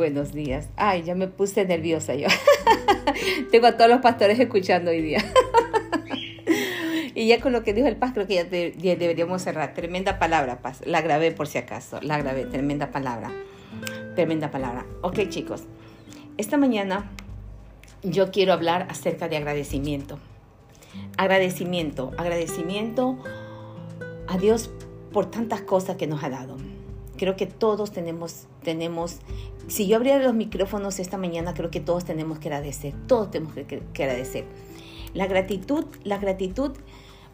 [0.00, 0.70] buenos días.
[0.76, 2.26] Ay, ya me puse nerviosa yo.
[3.50, 5.22] Tengo a todos los pastores escuchando hoy día.
[7.14, 8.44] y ya con lo que dijo el paz, creo que ya,
[8.96, 9.74] deberíamos cerrar.
[9.74, 10.80] Tremenda palabra, paz.
[10.86, 12.00] La grabé por si acaso.
[12.00, 13.30] La grabé, tremenda palabra.
[14.14, 14.86] Tremenda palabra.
[15.02, 15.64] Ok, chicos.
[16.38, 17.10] Esta mañana
[18.02, 20.18] yo quiero hablar acerca de agradecimiento.
[21.18, 23.22] Agradecimiento, agradecimiento
[24.28, 24.70] a Dios
[25.12, 26.56] por tantas cosas que nos ha dado.
[27.20, 29.18] Creo que todos tenemos, tenemos,
[29.68, 33.52] si yo abriera los micrófonos esta mañana, creo que todos tenemos que agradecer, todos tenemos
[33.52, 34.46] que, que agradecer.
[35.12, 36.70] La gratitud, la gratitud,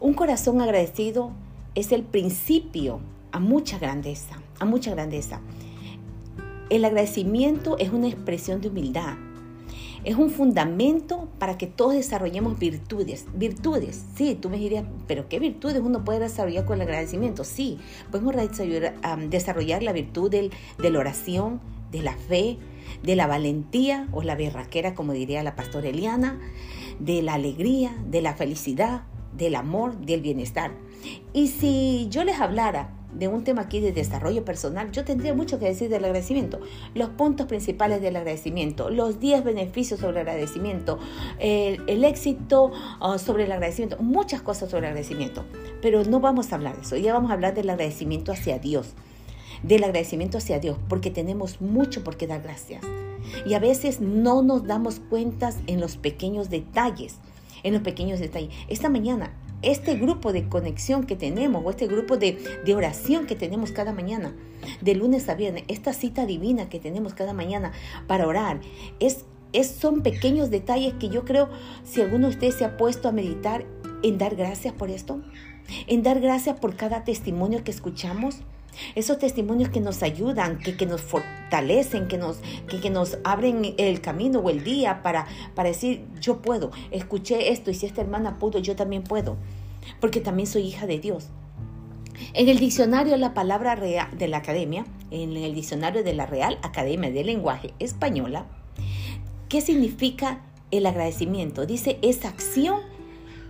[0.01, 1.31] un corazón agradecido
[1.73, 2.99] es el principio
[3.31, 5.39] a mucha grandeza, a mucha grandeza.
[6.69, 9.15] El agradecimiento es una expresión de humildad,
[10.07, 13.25] es un fundamento para que todos desarrollemos virtudes.
[13.33, 17.43] Virtudes, sí, tú me dirías, pero ¿qué virtudes uno puede desarrollar con el agradecimiento?
[17.43, 17.77] Sí,
[18.09, 18.33] podemos
[19.29, 20.49] desarrollar, la virtud de
[20.79, 21.59] la oración,
[21.91, 22.57] de la fe,
[23.03, 26.39] de la valentía o la berraquera, como diría la pastora Eliana,
[26.99, 29.01] de la alegría, de la felicidad,
[29.35, 30.71] del amor, del bienestar.
[31.33, 35.59] Y si yo les hablara de un tema aquí de desarrollo personal, yo tendría mucho
[35.59, 36.59] que decir del agradecimiento.
[36.93, 40.99] Los puntos principales del agradecimiento, los 10 beneficios sobre el agradecimiento,
[41.39, 45.45] el, éxito ah, sobre el agradecimiento, muchas cosas sobre el agradecimiento.
[45.81, 48.93] Pero no vamos a hablar de eso, ya vamos a hablar del agradecimiento hacia Dios.
[49.63, 52.83] Del agradecimiento hacia Dios, porque tenemos mucho por qué dar gracias.
[53.45, 57.15] Y a veces no nos damos cuentas en los pequeños detalles,
[57.63, 58.53] en los pequeños detalles.
[58.67, 62.37] Esta mañana este grupo de conexión que tenemos o este grupo de,
[62.75, 64.35] oración que tenemos cada mañana,
[64.81, 67.71] de lunes a viernes, esta cita divina que tenemos cada mañana
[68.07, 68.59] para orar,
[68.99, 71.49] es, es, son pequeños detalles que yo creo,
[71.83, 73.65] si alguno de ustedes se ha puesto a meditar
[74.03, 75.21] en dar gracias por esto,
[75.87, 78.41] en dar gracias por cada testimonio que escuchamos,
[78.95, 82.37] esos testimonios que nos ayudan, que, que nos fortalecen, que nos,
[82.67, 87.51] que, que, nos abren el camino o el día para, para decir, yo puedo, escuché
[87.51, 89.37] esto y si esta hermana pudo, yo también puedo,
[89.99, 91.29] porque también soy hija de Dios.
[92.33, 96.57] En el diccionario la palabra real de la academia, en el diccionario de la Real
[96.63, 98.47] Academia de Lenguaje Española,
[99.49, 100.41] ¿qué significa
[100.71, 101.65] el agradecimiento?
[101.65, 102.81] Dice, es acción,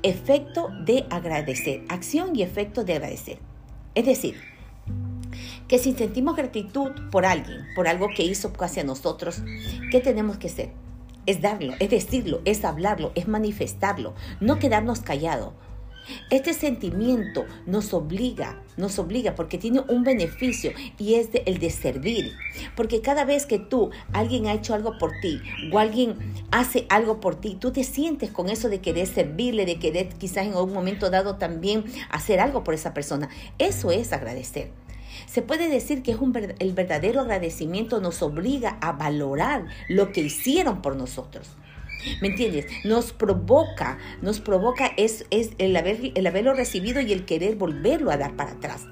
[0.03, 1.83] efecto de agradecer.
[1.89, 3.39] Acción y efecto de agradecer.
[3.95, 4.35] Es decir,
[5.67, 9.41] que si sentimos gratitud por alguien, por algo que hizo hacia nosotros,
[9.91, 10.71] ¿qué tenemos que hacer?
[11.25, 15.53] Es darlo, es decirlo, es hablarlo, es manifestarlo, no quedarnos callados.
[16.29, 22.31] Este sentimiento nos obliga, nos obliga porque tiene un beneficio y es el de servir.
[22.77, 25.41] Porque cada vez que tú, alguien ha hecho algo por ti
[25.71, 26.15] o alguien
[26.49, 30.45] hace algo por ti, tú te sientes con eso de querer servirle, de querer quizás
[30.45, 33.27] en algún momento dado también hacer algo por esa persona.
[33.57, 34.71] Eso es agradecer.
[35.27, 36.17] Se puede decir que es
[36.59, 41.57] el verdadero agradecimiento nos obliga a valorar lo que hicieron por nosotros.
[42.21, 42.65] ¿Me entiendes?
[42.85, 48.11] Nos provoca, nos provoca es, es el, haber, el haberlo recibido y el querer volverlo
[48.11, 48.85] a dar para atrás.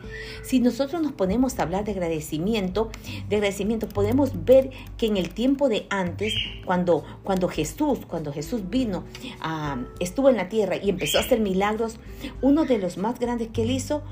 [0.44, 2.90] Si nosotros nos ponemos a hablar de agradecimiento,
[3.29, 6.34] de agradecimiento, podemos ver que en el tiempo de antes,
[6.66, 9.06] cuando, cuando Jesús, cuando Jesús vino,
[9.40, 11.97] ah, estuvo en la tierra y empezó a hacer milagros,
[12.41, 14.03] uno de los más grandes que él hizo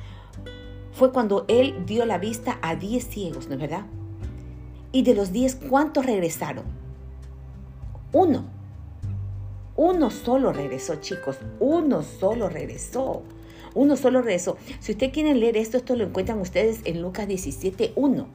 [0.93, 3.85] fue cuando él dio la vista a 10 ciegos, ¿no es verdad?
[4.91, 6.65] Y de los 10, ¿cuántos regresaron?
[8.11, 8.45] Uno.
[9.75, 11.37] Uno solo regresó, chicos.
[11.59, 13.23] Uno solo regresó.
[13.73, 14.57] Uno solo regresó.
[14.79, 18.27] Si ustedes quieren leer esto, esto lo encuentran ustedes en Lucas 17, 1.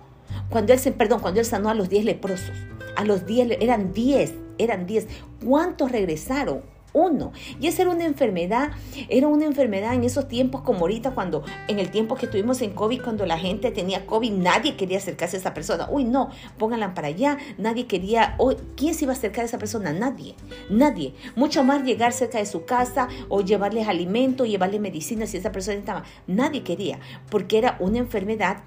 [0.50, 2.56] Cuando él, perdón, cuando él sanó a los 10 leprosos.
[2.96, 5.06] A los 10, eran 10, eran 10.
[5.44, 6.62] ¿Cuántos regresaron?
[6.98, 7.32] Uno.
[7.60, 8.70] Y esa era una enfermedad,
[9.08, 12.72] era una enfermedad en esos tiempos como ahorita cuando, en el tiempo que estuvimos en
[12.72, 15.88] COVID, cuando la gente tenía COVID, nadie quería acercarse a esa persona.
[15.90, 18.36] Uy, no, pónganla para allá, nadie quería,
[18.76, 19.92] ¿quién se iba a acercar a esa persona?
[19.92, 20.34] Nadie,
[20.70, 21.14] nadie.
[21.36, 25.78] Mucho más llegar cerca de su casa o llevarles alimento, llevarles medicina si esa persona
[25.78, 26.04] estaba.
[26.26, 26.98] Nadie quería,
[27.30, 28.58] porque era una enfermedad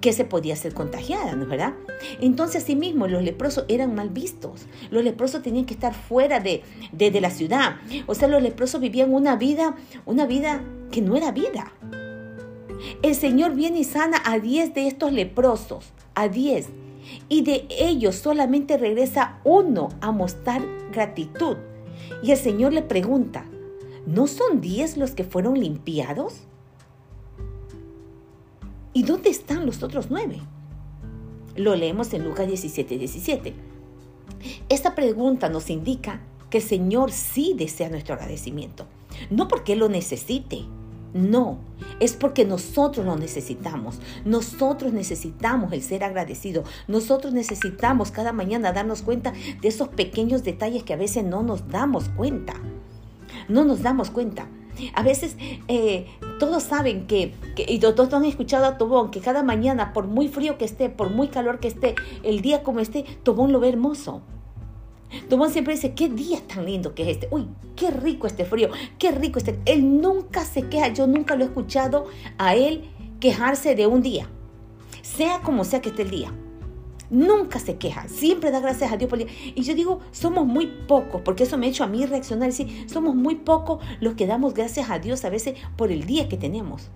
[0.00, 1.74] que se podía ser contagiada, ¿no es verdad?
[2.20, 4.66] Entonces, asimismo, los leprosos eran mal vistos.
[4.90, 7.76] Los leprosos tenían que estar fuera de, de, la ciudad.
[8.06, 9.76] O sea, los leprosos vivían una vida,
[10.06, 11.72] una vida que no era vida.
[13.02, 16.68] El Señor viene y sana a 10 de estos leprosos, a 10.
[17.28, 20.62] Y de ellos solamente regresa uno a mostrar
[20.92, 21.56] gratitud.
[22.22, 23.44] Y el Señor le pregunta,
[24.06, 26.46] ¿no son 10 los que fueron limpiados?
[28.92, 30.40] ¿Y dónde están los otros nueve?
[31.56, 33.54] Lo leemos en Lucas 17, 17.
[34.68, 38.86] Esta pregunta nos indica que el Señor sí desea nuestro agradecimiento.
[39.30, 40.64] No porque lo necesite,
[41.12, 41.58] No,
[41.98, 43.98] es porque nosotros lo necesitamos.
[44.24, 46.62] Nosotros necesitamos el ser agradecido.
[46.86, 51.66] Nosotros necesitamos cada mañana darnos cuenta de esos pequeños detalles que a veces no nos
[51.68, 52.54] damos cuenta.
[53.48, 54.48] No nos damos cuenta.
[54.94, 55.36] A veces
[55.68, 56.06] eh,
[56.38, 60.58] todos saben que, y todos han escuchado a Tobón, que cada mañana, por muy frío
[60.58, 64.22] que esté, por muy calor que esté, el día como esté, Tobón lo ve hermoso.
[65.28, 67.28] Tobón siempre dice, qué día tan lindo que es este.
[67.30, 69.58] Uy, qué rico este frío, qué rico este.
[69.64, 72.06] Él nunca se queja, yo nunca lo he escuchado
[72.38, 72.88] a él
[73.18, 74.28] quejarse de un día,
[75.02, 76.32] sea como sea que esté el día.
[77.10, 79.36] Nunca se queja, siempre da gracias a Dios por el día.
[79.56, 82.88] Y yo digo, somos muy pocos, porque eso me ha hecho a mí reaccionar y
[82.88, 86.36] somos muy pocos los que damos gracias a Dios a veces por el día que
[86.36, 86.88] tenemos.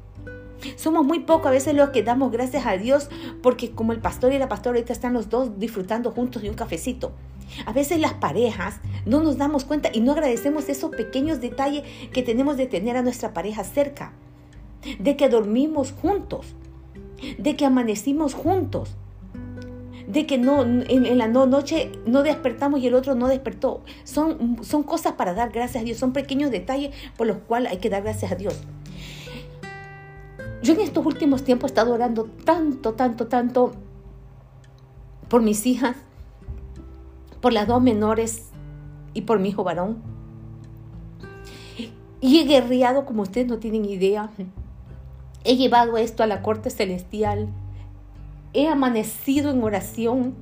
[0.76, 3.10] Somos muy pocos a veces los que damos gracias a Dios
[3.42, 6.54] porque como el pastor y la pastora ahorita están los dos disfrutando juntos de un
[6.54, 7.12] cafecito.
[7.66, 11.82] A veces las parejas no nos damos cuenta y no agradecemos esos pequeños detalles
[12.12, 14.12] que tenemos de tener a nuestra pareja cerca,
[14.98, 16.54] de que dormimos juntos,
[17.38, 18.96] de que amanecimos juntos,
[20.06, 23.82] de que no, en, la noche no despertamos y el otro no despertó.
[24.04, 27.78] Son, son cosas para dar gracias a Dios, son pequeños detalles por los cuales hay
[27.78, 28.60] que dar gracias a Dios.
[30.62, 33.72] Yo en estos últimos tiempos he estado orando tanto, tanto, tanto
[35.28, 35.96] por mis hijas,
[37.40, 38.50] por las dos menores
[39.12, 40.02] y por mi hijo varón.
[42.20, 44.30] Y he guerreado como ustedes no tienen idea.
[45.44, 47.48] He llevado esto a la corte celestial
[48.54, 50.34] he amanecido en oración,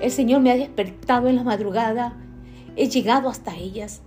[0.00, 2.16] el Señor me ha despertado en la madrugada,
[2.76, 4.02] he llegado hasta ellas.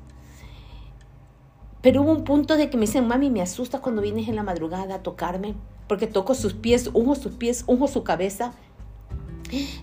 [1.81, 4.43] Pero hubo un punto de que me dicen, mami, me asusta cuando vienes en la
[4.43, 5.55] madrugada a tocarme,
[5.87, 8.53] porque toco sus pies, unjo sus pies, unjo su cabeza.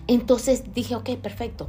[0.07, 1.67] Entonces dije, ok, perfecto,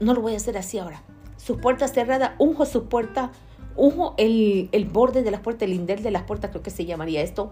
[0.00, 1.02] no lo voy a hacer así ahora.
[1.36, 3.32] Su puerta cerrada, unjo su puerta,
[3.76, 6.84] unjo el, el borde de la puerta, el lindel de las puertas, creo que se
[6.84, 7.50] llamaría esto.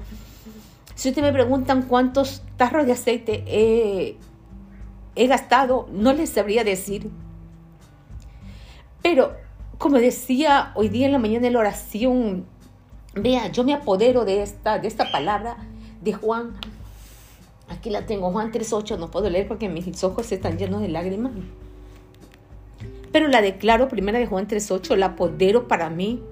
[0.95, 7.11] Si ustedes me preguntan cuántos tarros de aceite he, gastado, no les sabría decir.
[9.03, 9.35] Pero,
[9.79, 12.47] como decía hoy día en la mañana en la oración,
[13.15, 15.57] vea, yo me apodero de esta, de esta palabra
[16.03, 16.53] de Juan.
[17.69, 21.33] Aquí la tengo, Juan 3.8, no puedo leer porque mis ojos están llenos de lágrimas.
[23.13, 26.23] Pero la declaro, primera de Juan 3.8, la apodero para mí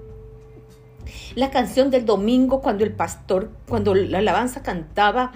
[1.35, 5.31] la canción del domingo cuando el pastor, cuando la alabanza cantaba,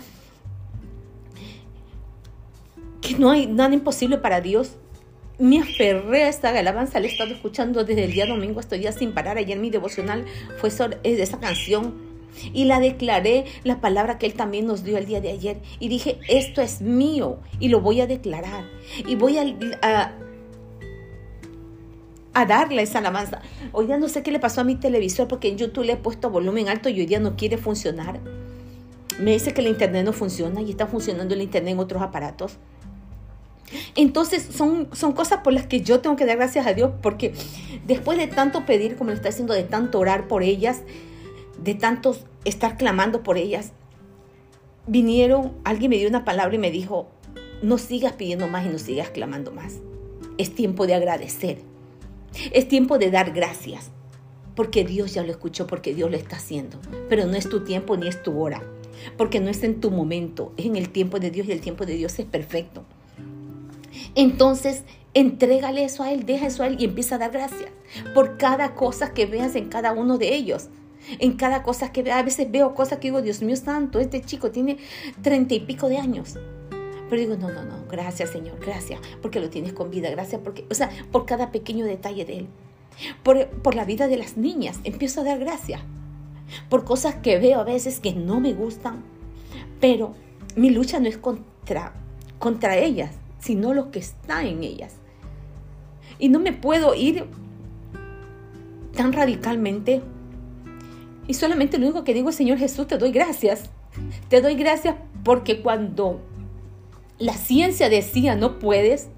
[3.01, 4.77] que no hay nada imposible para Dios.
[5.39, 8.95] Me aferré a esta alabanza, la he estado escuchando desde el día domingo, estos días
[8.95, 9.37] sin parar.
[9.37, 10.25] Ayer mi devocional
[10.57, 12.13] fue sobre esa canción
[12.53, 15.61] y la declaré, la palabra que Él también nos dio el día de ayer.
[15.79, 18.65] Y dije, esto es mío y lo voy a declarar.
[19.05, 19.43] Y voy a
[19.81, 20.13] a
[22.33, 23.41] darle esa alabanza.
[23.71, 25.97] Hoy día no sé qué le pasó a mi televisor porque en YouTube le he
[25.97, 28.19] puesto volumen alto y hoy día no quiere funcionar.
[29.19, 32.57] Me dice que el internet no funciona y está funcionando el internet en otros aparatos.
[33.95, 37.33] Entonces son, son cosas por las que yo tengo que dar gracias a Dios porque
[37.85, 40.81] después de tanto pedir como lo está haciendo, de tanto orar por ellas,
[41.63, 42.15] de tanto
[42.45, 43.71] estar clamando por ellas,
[44.87, 47.07] vinieron, alguien me dio una palabra y me dijo,
[47.61, 49.75] no sigas pidiendo más y no sigas clamando más.
[50.37, 51.72] Es tiempo de agradecer.
[52.51, 53.91] Es tiempo de dar gracias,
[54.55, 56.77] porque Dios ya lo escuchó, porque Dios lo está haciendo,
[57.09, 58.63] pero no es tu tiempo ni es tu hora,
[59.17, 61.85] porque no es en tu momento, es en el tiempo de Dios y el tiempo
[61.85, 62.83] de Dios es perfecto.
[64.15, 67.71] Entonces, entrégale eso a Él, deja eso a Él y empieza a dar gracias
[68.13, 70.69] por cada cosa que veas en cada uno de ellos.
[71.19, 74.21] En cada cosa que veas, a veces veo cosas que digo, Dios mío santo, este
[74.21, 74.77] chico tiene
[75.21, 76.37] treinta y pico de años
[77.13, 80.65] pero digo, no, no, no, gracias Señor, gracias porque lo tienes con vida, gracias porque,
[80.71, 82.47] o sea, por cada pequeño detalle de Él.
[83.21, 85.79] Por, por la vida de las niñas, empiezo a dar gracias.
[86.69, 89.03] Por cosas que veo a veces que no me gustan,
[89.79, 90.15] pero
[90.55, 91.93] mi lucha no es contra,
[92.39, 94.95] contra ellas, sino lo que está en ellas.
[96.17, 97.25] Y no me puedo ir
[98.95, 100.01] tan radicalmente.
[101.27, 103.69] Y solamente lo único que digo, Señor Jesús, te doy gracias.
[104.29, 106.19] Te doy gracias porque cuando
[107.19, 109.09] la ciencia decía no puedes,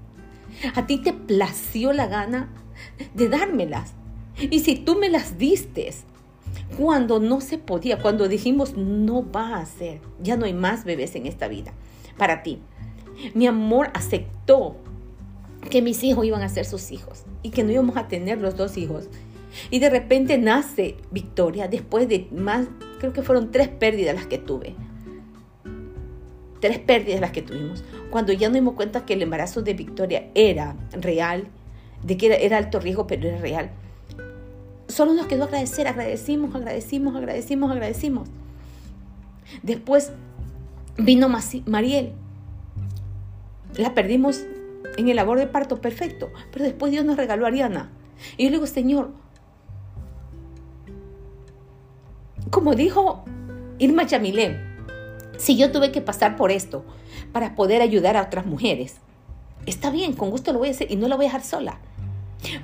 [0.74, 2.50] a ti te plació la gana
[3.14, 3.94] de dármelas.
[4.38, 5.90] Y si tú me las diste
[6.76, 11.14] cuando no se podía, cuando dijimos no va a ser, ya no hay más bebés
[11.16, 11.72] en esta vida
[12.18, 12.60] para ti.
[13.34, 14.76] Mi amor aceptó
[15.70, 18.56] que mis hijos iban a ser sus hijos y que no íbamos a tener los
[18.56, 19.08] dos hijos.
[19.70, 22.66] Y de repente nace Victoria después de más,
[23.00, 24.74] creo que fueron tres pérdidas las que tuve
[26.60, 30.30] tres pérdidas las que tuvimos, cuando ya nos dimos cuenta que el embarazo de Victoria
[30.34, 31.48] era real,
[32.02, 33.70] de que era, alto riesgo, pero era real.
[34.88, 38.28] Solo nos quedó agradecer, agradecimos, agradecimos, agradecimos, agradecimos.
[39.62, 40.12] Después
[40.96, 41.28] vino
[41.66, 42.12] Mariel.
[43.76, 44.44] La perdimos
[44.96, 46.30] en el labor de parto, perfecto.
[46.52, 47.90] Pero después Dios nos regaló a Ariana.
[48.36, 49.10] Y yo le digo, Señor,
[52.50, 53.24] como dijo
[53.78, 54.65] Irma Yamilé,
[55.38, 56.84] si yo tuve que pasar por esto
[57.32, 58.96] para poder ayudar a otras mujeres,
[59.66, 61.78] está bien, con gusto lo voy a hacer y no la voy a dejar sola.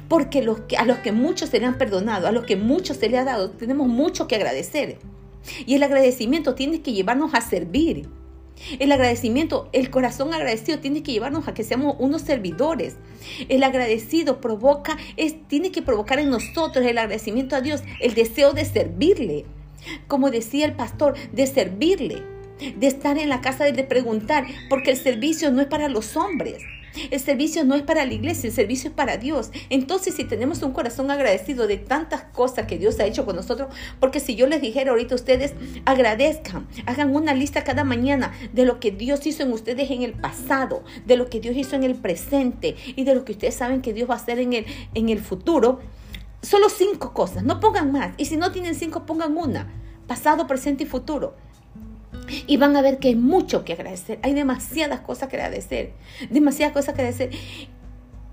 [0.08, 3.08] Porque que, a los que muchos se le han perdonado, a los que muchos se
[3.08, 4.98] le ha dado, tenemos mucho que agradecer.
[5.66, 8.08] Y el agradecimiento tiene que llevarnos a servir.
[8.78, 12.96] El agradecimiento, el corazón agradecido tiene que llevarnos a que seamos unos servidores.
[13.48, 18.52] El agradecido provoca, es, tiene que provocar en nosotros el agradecimiento a Dios, el deseo
[18.52, 19.46] de servirle.
[20.06, 22.22] Como decía el pastor, de servirle,
[22.76, 26.62] de estar en la casa, de preguntar, porque el servicio no es para los hombres.
[27.10, 29.50] El servicio no es para la iglesia, el servicio es para Dios.
[29.70, 33.74] Entonces, si tenemos un corazón agradecido de tantas cosas que Dios ha hecho con nosotros,
[33.98, 35.54] porque si yo les dijera ahorita a ustedes,
[35.84, 40.12] agradezcan, hagan una lista cada mañana de lo que Dios hizo en ustedes en el
[40.12, 43.80] pasado, de lo que Dios hizo en el presente y de lo que ustedes saben
[43.80, 45.80] que Dios va a hacer en el, en el futuro.
[46.42, 48.14] Solo cinco cosas, no pongan más.
[48.18, 49.72] Y si no tienen cinco, pongan una.
[50.08, 51.36] Pasado, presente y futuro.
[52.46, 54.18] Y van a ver que hay mucho que agradecer.
[54.22, 55.92] Hay demasiadas cosas que agradecer.
[56.30, 57.30] Demasiadas cosas que agradecer.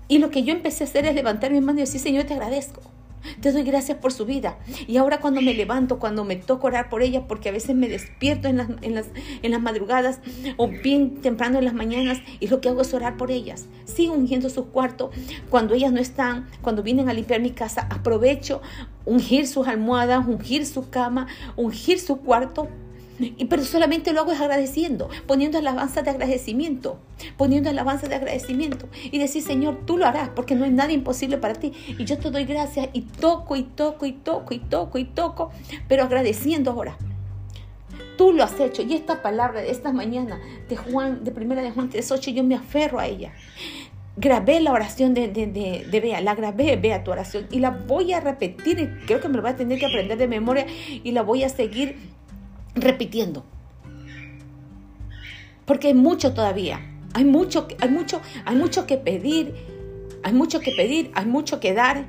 [0.08, 2.34] Y lo que yo empecé a hacer es levantar mi mano y decir, Señor, te
[2.34, 2.80] agradezco.
[3.40, 4.58] Te doy gracias por su vida.
[4.86, 7.88] Y ahora cuando me levanto, cuando me toco orar por ella, porque a veces me
[7.88, 9.06] despierto en las, en las,
[9.42, 10.20] en las madrugadas
[10.56, 13.66] o bien temprano en las mañanas, y lo que hago es orar por ellas.
[13.84, 15.10] Sigo ungiendo su cuarto.
[15.48, 18.62] Cuando ellas no están, cuando vienen a limpiar mi casa, aprovecho
[19.04, 21.26] ungir sus almohadas, ungir su cama,
[21.56, 22.68] ungir su cuarto
[23.20, 26.98] y, pero solamente lo hago es agradeciendo, poniendo alabanza de agradecimiento,
[27.36, 28.88] poniendo alabanza de agradecimiento.
[29.04, 31.72] Y decir, Señor, tú lo harás porque no hay nada imposible para ti.
[31.98, 35.50] Y yo te doy gracias y toco y toco y toco y toco y toco,
[35.86, 36.96] pero agradeciendo ahora.
[38.16, 38.82] Tú lo has hecho.
[38.82, 42.54] Y esta palabra de esta mañana de Juan, de primera de Juan 3.8, yo me
[42.54, 43.32] aferro a ella
[44.16, 48.12] grabé la oración de, de, de, Bea, la grabé, Bea, tu oración, y la voy
[48.12, 50.66] a repetir, creo que me lo voy a tener que aprender de memoria,
[51.02, 51.96] y la voy a seguir
[52.74, 53.44] repitiendo.
[55.64, 56.80] Porque hay mucho todavía.
[57.12, 59.54] Hay mucho, hay mucho, hay mucho que pedir.
[60.22, 62.06] Hay mucho que pedir, hay mucho que dar.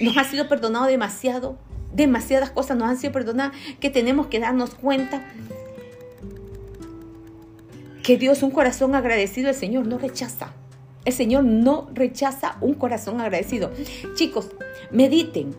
[0.00, 1.56] Nos ha sido perdonado demasiado.
[1.92, 5.24] Demasiadas cosas nos han sido perdonadas que tenemos que darnos cuenta
[8.02, 10.52] que Dios un corazón agradecido el Señor no rechaza.
[11.04, 13.70] El Señor no rechaza un corazón agradecido.
[14.14, 14.50] Chicos,
[14.90, 15.54] mediten,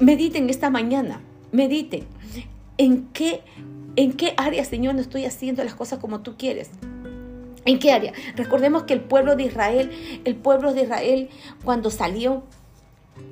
[0.00, 1.20] mediten esta mañana,
[1.52, 2.06] mediten
[2.78, 3.42] en qué,
[3.96, 6.70] en qué área, Señor, no estoy haciendo las cosas como tú quieres.
[7.64, 8.12] ¿En qué área?
[8.34, 9.90] Recordemos que el pueblo de Israel,
[10.24, 11.28] el pueblo de Israel
[11.64, 12.42] cuando salió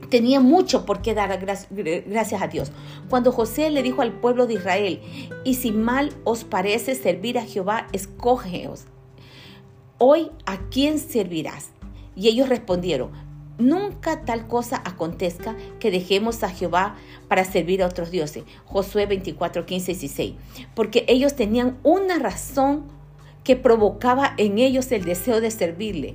[0.08, 2.70] tenía mucho por qué dar gracias a Dios.
[3.08, 5.00] Cuando José le dijo al pueblo de Israel,
[5.44, 8.84] y si mal os parece servir a Jehová, escógeos.
[9.98, 11.70] Hoy, ¿a quién servirás?
[12.14, 13.10] Y ellos respondieron,
[13.60, 16.96] nunca tal cosa acontezca que dejemos a Jehová
[17.28, 18.44] para servir a otros dioses.
[18.64, 20.34] Josué 24, 15 y 16.
[20.74, 22.84] Porque ellos tenían una razón
[23.44, 26.14] que provocaba en ellos el deseo de servirle.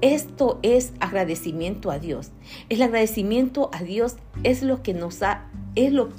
[0.00, 2.30] Esto es agradecimiento a Dios.
[2.68, 6.10] El agradecimiento a Dios es lo que nos ha, es lo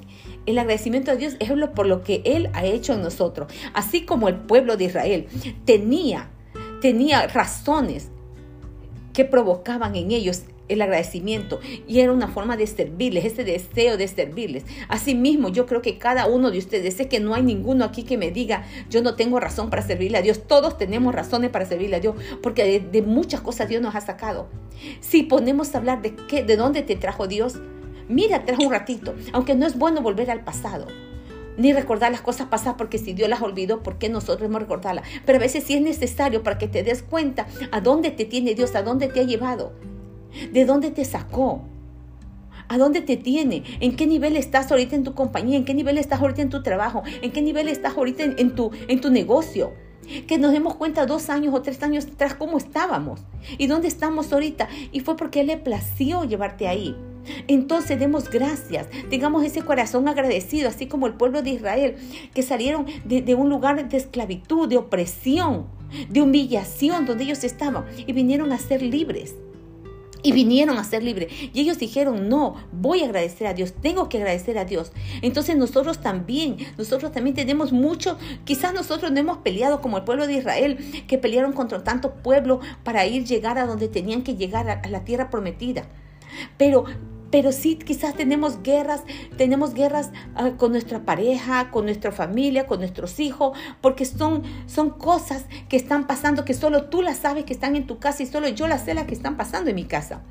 [0.46, 3.52] el agradecimiento a Dios es lo por lo que Él ha hecho en nosotros.
[3.74, 5.28] Así como el pueblo de Israel
[5.66, 6.30] tenía,
[6.82, 8.10] tenía razones
[9.14, 14.08] que provocaban en ellos el agradecimiento y era una forma de servirles, ese deseo de
[14.08, 14.66] servirles.
[14.88, 18.18] Asimismo, yo creo que cada uno de ustedes, sé que no hay ninguno aquí que
[18.18, 20.44] me diga, yo no tengo razón para servirle a Dios.
[20.48, 24.48] Todos tenemos razones para servirle a Dios, porque de, muchas cosas Dios nos ha sacado.
[25.00, 27.56] Si ponemos a hablar de qué, de dónde te trajo Dios,
[28.08, 30.88] mira atrás un ratito, aunque no es bueno volver al pasado
[31.56, 35.08] ni recordar las cosas pasadas, porque si Dios las olvidó, ¿por qué nosotros hemos recordarlas?
[35.24, 38.56] Pero a veces sí es necesario para que te des cuenta a dónde te tiene
[38.56, 39.72] Dios, a dónde te ha llevado.
[40.52, 41.62] ¿De dónde te sacó?
[42.68, 43.64] ¿A dónde te tiene?
[43.82, 45.58] ¿En qué nivel estás ahorita en tu compañía?
[45.58, 47.04] ¿En qué nivel estás ahorita en tu trabajo?
[47.22, 49.74] ¿En qué nivel estás ahorita en, tu, en tu negocio?
[50.28, 53.22] Que nos demos cuenta dos años o tres años atrás cómo estábamos
[53.58, 54.68] y dónde estamos ahorita.
[54.92, 56.96] Y fue porque Él le plació llevarte ahí.
[57.48, 61.96] Entonces demos gracias, tengamos ese corazón agradecido, así como el pueblo de Israel,
[62.34, 65.68] que salieron de, de un lugar de esclavitud, de opresión,
[66.10, 69.36] de humillación donde ellos estaban y vinieron a ser libres
[70.24, 71.32] y vinieron a ser libres.
[71.54, 74.92] Y ellos dijeron, no, voy a agradecer a Dios, tengo que agradecer a Dios.
[75.22, 80.26] Entonces nosotros también, nosotros también tenemos mucho, quizás nosotros no hemos peleado como el pueblo
[80.26, 80.78] de Israel,
[81.08, 85.04] que pelearon contra tanto pueblo para ir llegar a donde tenían que llegar, a, la
[85.04, 85.84] tierra prometida.
[86.58, 86.86] Pero
[87.34, 89.02] pero sí quizás tenemos guerras,
[89.38, 94.92] tenemos guerras ah, con nuestra pareja, con nuestra familia, con nuestros hijos, porque son, son
[94.92, 98.28] cosas que están pasando que solo tú las sabes que están en tu casa y
[98.28, 100.22] solo yo las sé las que están pasando en mi casa.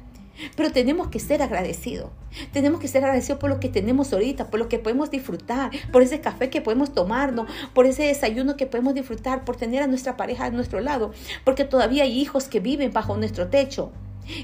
[0.54, 2.09] Pero tenemos que ser agradecidos.
[2.52, 6.02] Tenemos que ser agradecidos por lo que tenemos ahorita, por lo que podemos disfrutar, por
[6.02, 10.16] ese café que podemos tomarnos, por ese desayuno que podemos disfrutar, por tener a nuestra
[10.16, 11.11] pareja a nuestro lado,
[11.42, 13.90] porque todavía hay hijos que viven bajo nuestro techo.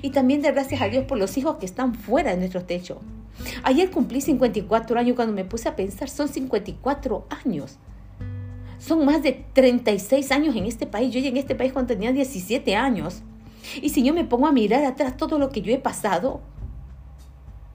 [0.03, 3.01] Y también dar gracias a Dios por los hijos que están fuera de nuestro techo.
[3.63, 7.79] Ayer cumplí 54 años cuando me puse a pensar, son 54 años.
[8.79, 11.13] Son más de 36 años en este país.
[11.13, 13.23] Yo llegué en este país cuando tenía 17 años.
[13.83, 16.41] Y si yo me pongo a mirar atrás todo lo que yo he pasado,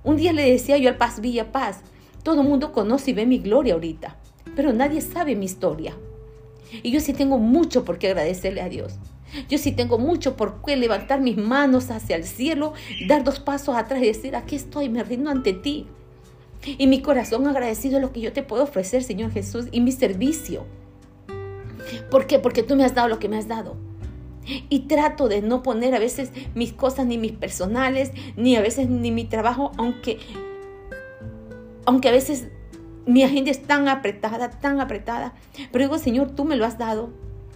[0.04, 1.82] un día le decía yo al Paz Villa Paz,
[2.24, 4.18] todo el mundo conoce y ve mi gloria ahorita,
[4.56, 5.96] pero nadie sabe mi historia.
[6.82, 8.96] Y yo sí tengo mucho por qué agradecerle a Dios.
[9.50, 12.74] Yo sí tengo mucho por qué levantar mis manos hacia el cielo,
[13.08, 15.88] dar dos pasos atrás y decir, aquí estoy, me rindo ante ti.
[16.66, 19.92] Y mi corazón agradecido es lo que yo te puedo ofrecer, Señor Jesús, y mi
[19.92, 20.66] servicio.
[22.10, 22.40] ¿Por qué?
[22.40, 23.76] Porque tú me has dado lo que me has dado.
[24.70, 28.90] Y trato de no poner a veces mis cosas, ni mis personales, ni a veces
[28.90, 30.20] ni mi trabajo, aunque,
[31.86, 32.48] aunque a veces
[33.06, 35.34] mi agenda es tan apretada, tan apretada.
[35.72, 37.10] Pero digo, Señor, tú me lo has dado.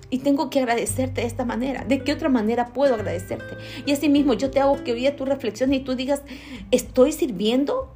[0.10, 1.84] Y tengo que agradecerte de esta manera.
[1.84, 3.58] ¿De qué otra manera puedo agradecerte?
[3.86, 6.22] Y así mismo yo te hago que hoy día tú reflexiones y tú digas,
[6.72, 7.94] ¿estoy sirviendo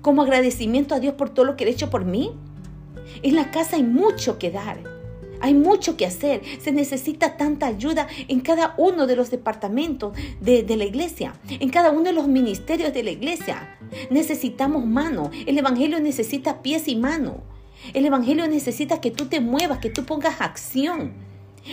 [0.00, 2.32] como agradecimiento a Dios por todo lo que he hecho por mí?
[3.22, 4.78] En la casa hay mucho que dar.
[5.40, 6.40] Hay mucho que hacer.
[6.60, 11.90] Se necesita tanta ayuda en cada uno de los departamentos de, la iglesia, en cada
[11.90, 13.76] uno de los ministerios de la iglesia.
[14.10, 15.30] Necesitamos mano.
[15.46, 17.42] El Evangelio necesita pies y mano.
[17.92, 21.12] El Evangelio necesita que tú te muevas, que tú pongas acción.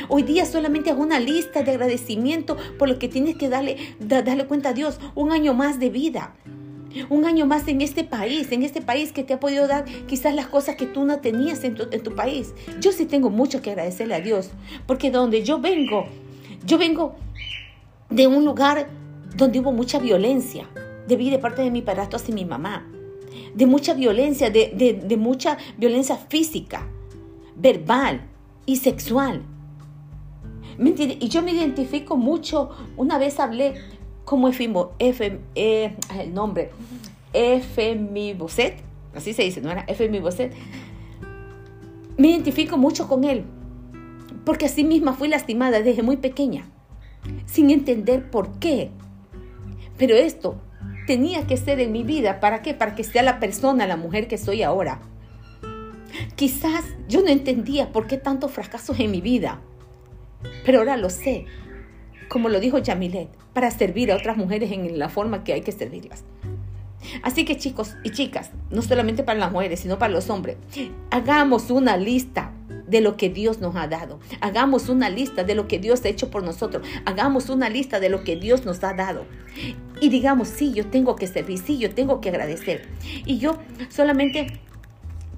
[0.08, 4.46] Hoy día solamente hago una lista de agradecimiento por lo que tienes que darle, darle
[4.46, 5.00] cuenta a Dios.
[5.16, 6.34] Un año más de vida
[7.10, 10.36] un año más en este país, en este país que te ha podido dar quizás
[10.36, 12.54] las cosas que tú no tenías en tu, país.
[12.80, 14.52] Yo sí tengo mucho que agradecerle a Dios,
[14.88, 16.08] porque donde yo vengo,
[16.66, 17.16] yo vengo
[18.10, 18.90] de un lugar
[19.36, 20.68] donde hubo mucha violencia,
[21.08, 22.86] de, de parte de mi padrastro hacia mi mamá,
[23.54, 26.88] de mucha violencia, de, de mucha violencia física,
[27.56, 28.28] verbal
[28.66, 29.44] y sexual.
[30.80, 33.76] Y yo me identifico mucho, una vez hablé
[34.26, 36.72] como Efimo, F, eh, el nombre,
[37.34, 38.78] Efemiboset,
[39.14, 39.82] así se dice, ¿no era?
[39.82, 40.54] Efemiboset.
[42.18, 43.44] Me identifico mucho con él,
[44.44, 46.66] porque así misma fui lastimada desde muy pequeña,
[47.46, 48.90] sin entender por qué.
[49.98, 50.56] Pero esto
[51.08, 52.74] tenía que ser en mi vida, ¿para qué?
[52.74, 55.00] Para que sea la persona, la mujer que soy ahora.
[56.36, 59.62] Quizás yo no entendía por qué tantos fracasos en mi vida,
[60.66, 61.46] pero ahora lo sé
[62.32, 65.74] como lo dijo Yamilet, para servir a otras mujeres en la forma que hay que
[65.74, 66.24] servirlas.
[67.24, 70.56] Así que chicos y chicas, no solamente para las mujeres, sino para los hombres,
[71.10, 72.54] hagamos una lista
[72.92, 74.20] de lo que Dios nos ha dado.
[74.42, 76.86] Hagamos una lista de lo que Dios ha hecho por nosotros.
[77.06, 79.26] Hagamos una lista de lo que Dios nos ha dado.
[80.02, 82.88] Y digamos, sí, yo tengo que servir, sí, yo tengo que agradecer.
[83.26, 83.58] Y yo
[83.90, 84.60] solamente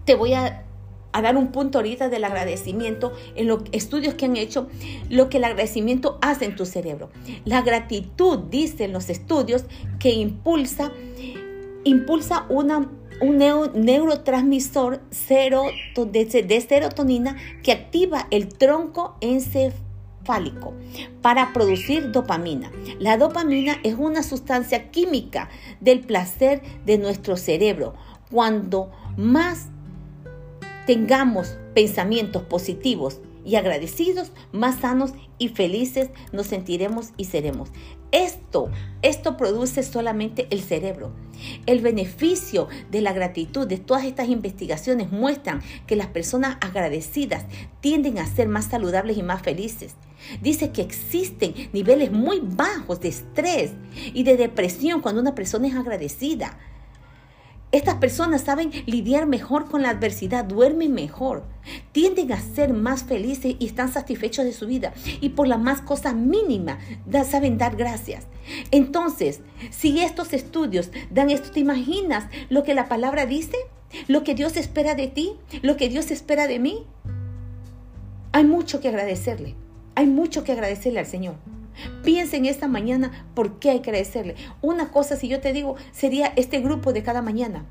[0.04, 0.64] te voy a
[1.14, 4.68] dar un punto ahorita del agradecimiento en los estudios que han hecho,
[5.10, 7.12] lo que el agradecimiento hace en tu cerebro.
[7.46, 9.66] La gratitud, dicen los estudios,
[10.00, 10.92] que impulsa,
[11.84, 12.90] impulsa una,
[13.24, 20.74] un neurotransmisor de, de serotonina que activa el tronco encefálico
[21.22, 22.72] para producir dopamina.
[23.00, 27.94] La dopamina es una sustancia química del placer de nuestro cerebro.
[28.30, 29.70] Cuando más
[30.86, 37.70] tengamos pensamientos positivos y agradecidos, más sanos y felices nos sentiremos y seremos.
[38.12, 38.70] Esto,
[39.02, 41.12] esto produce solamente el cerebro.
[41.66, 47.46] El beneficio de la gratitud de todas estas investigaciones muestran que las personas agradecidas
[47.82, 49.96] tienden a ser más saludables y más felices.
[50.42, 53.72] Dice que existen niveles muy bajos de estrés
[54.14, 56.58] y de depresión cuando una persona es agradecida.
[57.74, 61.44] Estas personas saben lidiar mejor con la adversidad, duermen mejor,
[61.92, 64.94] tienden a ser más felices y están satisfechos de su vida.
[65.22, 66.78] Y por las más cosas mínimas
[67.28, 68.28] saben dar gracias.
[68.70, 73.58] Entonces, si estos estudios dan esto, ¿te imaginas lo que la palabra dice?
[74.08, 75.34] ¿Lo que Dios espera de ti?
[75.64, 76.86] ¿Lo que Dios espera de mí?
[78.34, 79.56] Hay mucho que agradecerle.
[79.96, 81.38] Hay mucho que agradecerle al Señor.
[82.04, 84.36] Piensa en esta mañana por qué hay que agradecerle.
[84.62, 87.66] Una cosa, si yo te digo, sería este grupo de cada mañana.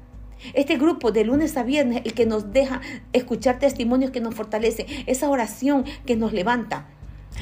[0.55, 2.81] Este grupo de lunes a viernes, el que nos deja
[3.13, 6.89] escuchar testimonios que nos fortalecen, esa oración que nos levanta.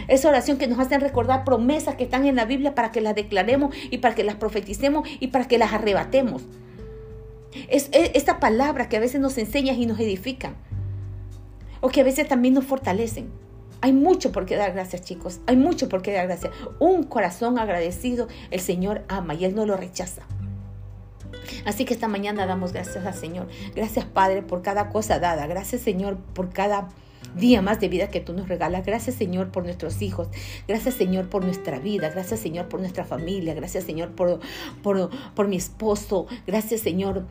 [0.09, 3.15] Esa oración que nos hacen recordar promesas que están en la Biblia para que las
[3.15, 6.43] declaremos y para que las profeticemos y para que las arrebatemos.
[7.69, 10.55] Es, esta palabra que a veces nos enseñan y nos edifican.
[11.81, 13.31] O que a veces también nos fortalecen.
[13.83, 15.41] Hay mucho por qué dar gracias, chicos.
[15.47, 16.53] Hay mucho por qué dar gracias.
[16.79, 20.23] Un corazón agradecido el Señor ama y Él no lo rechaza.
[21.65, 23.49] Así que esta mañana damos gracias al Señor.
[23.75, 25.47] Gracias, Padre, por cada cosa dada.
[25.47, 26.89] Gracias, Señor, por cada
[27.35, 28.85] día más de vida que tú nos regalas.
[28.85, 30.29] Gracias Señor por nuestros hijos.
[30.67, 32.11] Gracias Señor por nuestra vida.
[32.11, 33.55] Gracias Señor por nuestra familia.
[33.55, 34.41] Gracias Señor por,
[34.83, 36.27] por, por mi esposo.
[36.47, 37.25] Gracias Señor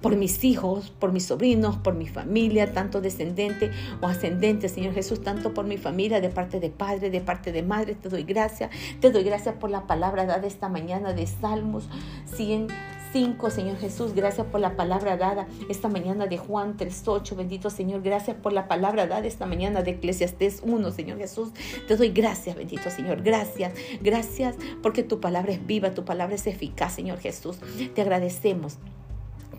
[0.00, 5.22] por mis hijos, por mis sobrinos, por mi familia, tanto descendente o ascendente, Señor Jesús,
[5.22, 8.70] tanto por mi familia, de parte de padre, de parte de madre, te doy gracias.
[9.00, 11.88] Te doy gracias por la palabra dada esta mañana de Salmos
[12.36, 12.68] 100.
[13.12, 14.14] 5, Señor Jesús.
[14.14, 17.36] Gracias por la palabra dada esta mañana de Juan 3.8.
[17.36, 18.02] Bendito Señor.
[18.02, 21.50] Gracias por la palabra dada esta mañana de Eclesiastés 1, Señor Jesús.
[21.88, 23.22] Te doy gracias, bendito Señor.
[23.22, 23.72] Gracias.
[24.00, 27.58] Gracias porque tu palabra es viva, tu palabra es eficaz, Señor Jesús.
[27.94, 28.78] Te agradecemos.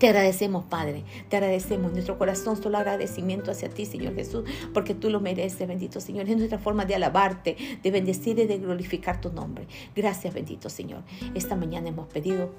[0.02, 1.04] Te agradecemos, Padre.
[1.30, 1.92] Te agradecemos.
[1.92, 6.28] Nuestro corazón solo agradecimiento hacia ti, Señor Jesús, porque tú lo mereces, bendito Señor.
[6.28, 9.68] Es nuestra forma de alabarte, de bendecir y de glorificar tu nombre.
[9.96, 11.04] Gracias, bendito Señor.
[11.36, 12.52] Esta mañana hemos pedido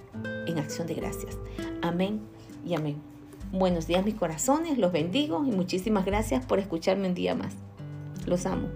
[0.47, 1.37] en acción de gracias.
[1.83, 2.21] Amén
[2.65, 3.03] y amén.
[3.51, 4.79] Buenos días, mis corazones.
[4.79, 7.55] Los bendigo y muchísimas gracias por escucharme un día más.
[8.25, 8.69] Los amo.